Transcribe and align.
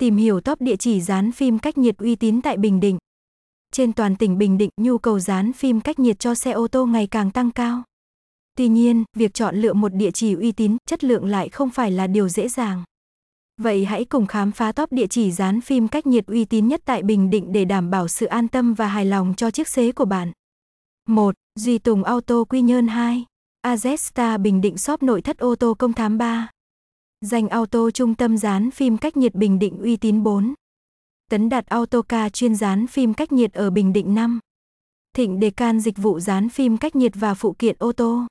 Tìm 0.00 0.16
hiểu 0.16 0.40
top 0.40 0.60
địa 0.60 0.76
chỉ 0.76 1.00
dán 1.00 1.32
phim 1.32 1.58
cách 1.58 1.78
nhiệt 1.78 1.98
uy 1.98 2.16
tín 2.16 2.42
tại 2.42 2.56
Bình 2.56 2.80
Định. 2.80 2.98
Trên 3.72 3.92
toàn 3.92 4.16
tỉnh 4.16 4.38
Bình 4.38 4.58
Định, 4.58 4.70
nhu 4.80 4.98
cầu 4.98 5.20
dán 5.20 5.52
phim 5.52 5.80
cách 5.80 5.98
nhiệt 5.98 6.18
cho 6.18 6.34
xe 6.34 6.50
ô 6.50 6.68
tô 6.68 6.86
ngày 6.86 7.06
càng 7.06 7.30
tăng 7.30 7.50
cao. 7.50 7.82
Tuy 8.56 8.68
nhiên, 8.68 9.04
việc 9.16 9.34
chọn 9.34 9.56
lựa 9.56 9.72
một 9.72 9.94
địa 9.94 10.10
chỉ 10.10 10.34
uy 10.34 10.52
tín, 10.52 10.76
chất 10.88 11.04
lượng 11.04 11.24
lại 11.24 11.48
không 11.48 11.70
phải 11.70 11.90
là 11.90 12.06
điều 12.06 12.28
dễ 12.28 12.48
dàng. 12.48 12.84
Vậy 13.62 13.84
hãy 13.84 14.04
cùng 14.04 14.26
khám 14.26 14.52
phá 14.52 14.72
top 14.72 14.92
địa 14.92 15.06
chỉ 15.06 15.32
dán 15.32 15.60
phim 15.60 15.88
cách 15.88 16.06
nhiệt 16.06 16.26
uy 16.26 16.44
tín 16.44 16.68
nhất 16.68 16.82
tại 16.84 17.02
Bình 17.02 17.30
Định 17.30 17.52
để 17.52 17.64
đảm 17.64 17.90
bảo 17.90 18.08
sự 18.08 18.26
an 18.26 18.48
tâm 18.48 18.74
và 18.74 18.86
hài 18.86 19.04
lòng 19.04 19.34
cho 19.36 19.50
chiếc 19.50 19.68
xế 19.68 19.92
của 19.92 20.04
bạn. 20.04 20.32
1. 21.08 21.34
Duy 21.60 21.78
Tùng 21.78 22.04
Auto 22.04 22.44
Quy 22.44 22.62
Nhơn 22.62 22.88
2. 22.88 23.24
Azesta 23.66 24.42
Bình 24.42 24.60
Định 24.60 24.78
shop 24.78 25.02
nội 25.02 25.22
thất 25.22 25.38
ô 25.38 25.54
tô 25.54 25.74
công 25.78 25.92
thám 25.92 26.18
3. 26.18 26.48
Dành 27.24 27.48
auto 27.48 27.90
trung 27.90 28.14
tâm 28.14 28.38
dán 28.38 28.70
phim 28.70 28.96
cách 28.96 29.16
nhiệt 29.16 29.34
Bình 29.34 29.58
Định 29.58 29.78
uy 29.78 29.96
tín 29.96 30.22
4. 30.22 30.54
Tấn 31.30 31.48
Đạt 31.48 31.66
autoca 31.66 32.28
chuyên 32.28 32.54
dán 32.54 32.86
phim 32.86 33.14
cách 33.14 33.32
nhiệt 33.32 33.52
ở 33.52 33.70
Bình 33.70 33.92
Định 33.92 34.14
5. 34.14 34.40
Thịnh 35.16 35.40
Đề 35.40 35.50
Can 35.50 35.80
dịch 35.80 35.98
vụ 35.98 36.20
dán 36.20 36.48
phim 36.48 36.76
cách 36.76 36.96
nhiệt 36.96 37.12
và 37.14 37.34
phụ 37.34 37.54
kiện 37.58 37.76
ô 37.78 37.92
tô. 37.92 38.26